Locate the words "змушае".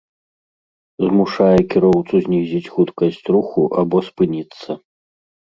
1.07-1.59